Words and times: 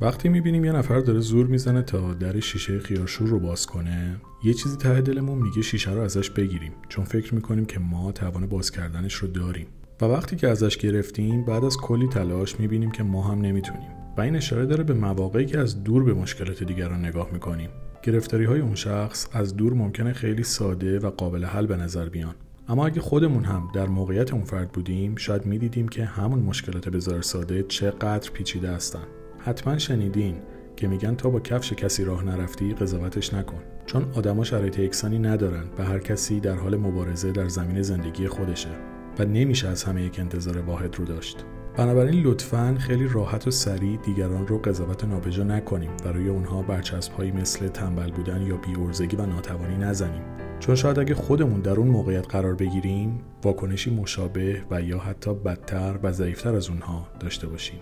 وقتی 0.00 0.28
می‌بینیم 0.28 0.64
یه 0.64 0.72
نفر 0.72 1.00
داره 1.00 1.20
زور 1.20 1.46
می‌زنه 1.46 1.82
تا 1.82 2.14
در 2.14 2.40
شیشه 2.40 2.78
خیارشور 2.78 3.28
رو 3.28 3.40
باز 3.40 3.66
کنه 3.66 4.16
یه 4.44 4.54
چیزی 4.54 4.76
ته 4.76 5.00
دلمون 5.00 5.38
میگه 5.38 5.62
شیشه 5.62 5.92
رو 5.92 6.00
ازش 6.00 6.30
بگیریم 6.30 6.72
چون 6.88 7.04
فکر 7.04 7.34
می‌کنیم 7.34 7.64
که 7.64 7.78
ما 7.78 8.12
توان 8.12 8.46
باز 8.46 8.70
کردنش 8.70 9.14
رو 9.14 9.28
داریم. 9.28 9.66
و 10.00 10.04
وقتی 10.04 10.36
که 10.36 10.48
ازش 10.48 10.76
گرفتیم 10.76 11.44
بعد 11.44 11.64
از 11.64 11.76
کلی 11.76 12.08
تلاش 12.08 12.60
می‌بینیم 12.60 12.90
که 12.90 13.02
ما 13.02 13.22
هم 13.22 13.40
نمی‌تونیم. 13.40 13.88
و 14.16 14.20
این 14.20 14.36
اشاره 14.36 14.66
داره 14.66 14.84
به 14.84 14.94
مواقعی 14.94 15.46
که 15.46 15.58
از 15.58 15.84
دور 15.84 16.04
به 16.04 16.14
مشکلات 16.14 16.62
دیگران 16.62 17.04
نگاه 17.04 17.28
می‌کنیم. 17.32 17.70
گرفتاری 18.02 18.44
های 18.44 18.60
اون 18.60 18.74
شخص 18.74 19.26
از 19.32 19.56
دور 19.56 19.74
ممکنه 19.74 20.12
خیلی 20.12 20.42
ساده 20.42 20.98
و 20.98 21.10
قابل 21.10 21.44
حل 21.44 21.66
به 21.66 21.76
نظر 21.76 22.08
بیان. 22.08 22.34
اما 22.68 22.86
اگه 22.86 23.00
خودمون 23.00 23.44
هم 23.44 23.68
در 23.74 23.86
موقعیت 23.86 24.32
اون 24.32 24.44
فرد 24.44 24.72
بودیم 24.72 25.16
شاید 25.16 25.46
می‌دیدیم 25.46 25.88
که 25.88 26.04
همون 26.04 26.38
مشکلات 26.38 26.88
بزار 26.88 27.22
ساده 27.22 27.62
چقدر 27.62 28.30
پیچیده 28.30 28.70
هستن. 28.70 29.04
حتما 29.46 29.78
شنیدین 29.78 30.36
که 30.76 30.88
میگن 30.88 31.14
تا 31.14 31.30
با 31.30 31.40
کفش 31.40 31.72
کسی 31.72 32.04
راه 32.04 32.24
نرفتی 32.24 32.74
قضاوتش 32.74 33.34
نکن. 33.34 33.58
چون 33.86 34.06
آدما 34.14 34.44
شرایط 34.44 34.78
یکسانی 34.78 35.18
ندارن 35.18 35.64
و 35.78 35.84
هر 35.84 35.98
کسی 35.98 36.40
در 36.40 36.54
حال 36.54 36.76
مبارزه 36.76 37.32
در 37.32 37.48
زمین 37.48 37.82
زندگی 37.82 38.28
خودشه 38.28 38.68
و 39.18 39.24
نمیشه 39.24 39.68
از 39.68 39.84
همه 39.84 40.02
یک 40.02 40.20
انتظار 40.20 40.58
واحد 40.58 40.96
رو 40.96 41.04
داشت. 41.04 41.44
بنابراین 41.76 42.22
لطفا 42.24 42.76
خیلی 42.78 43.08
راحت 43.08 43.46
و 43.46 43.50
سریع 43.50 43.96
دیگران 43.96 44.46
رو 44.46 44.58
قضاوت 44.58 45.04
نابجا 45.04 45.44
نکنیم 45.44 45.90
و 46.04 46.08
روی 46.08 46.28
اونها 46.28 46.62
برچسب 46.62 47.12
هایی 47.12 47.30
مثل 47.32 47.68
تنبل 47.68 48.10
بودن 48.10 48.42
یا 48.42 48.56
بیورزگی 48.56 49.16
و 49.16 49.26
ناتوانی 49.26 49.76
نزنیم. 49.76 50.22
چون 50.60 50.74
شاید 50.74 50.98
اگه 50.98 51.14
خودمون 51.14 51.60
در 51.60 51.72
اون 51.72 51.88
موقعیت 51.88 52.26
قرار 52.28 52.54
بگیریم 52.54 53.20
واکنشی 53.44 53.90
مشابه 53.90 54.62
و 54.70 54.82
یا 54.82 54.98
حتی 54.98 55.34
بدتر 55.34 55.98
و 56.02 56.12
ضعیفتر 56.12 56.54
از 56.54 56.68
اونها 56.68 57.08
داشته 57.20 57.46
باشیم. 57.46 57.80